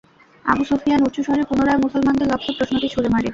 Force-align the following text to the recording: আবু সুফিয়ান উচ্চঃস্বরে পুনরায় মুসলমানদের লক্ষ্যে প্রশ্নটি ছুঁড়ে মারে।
আবু 0.45 0.63
সুফিয়ান 0.69 1.01
উচ্চঃস্বরে 1.07 1.43
পুনরায় 1.49 1.81
মুসলমানদের 1.83 2.27
লক্ষ্যে 2.31 2.51
প্রশ্নটি 2.57 2.87
ছুঁড়ে 2.93 3.09
মারে। 3.09 3.29